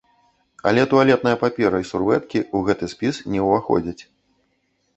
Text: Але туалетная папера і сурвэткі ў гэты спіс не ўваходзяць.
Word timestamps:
Але 0.69 0.85
туалетная 0.93 1.33
папера 1.43 1.81
і 1.85 1.85
сурвэткі 1.91 2.39
ў 2.55 2.73
гэты 2.73 2.85
спіс 2.97 3.15
не 3.35 3.39
ўваходзяць. 3.51 4.03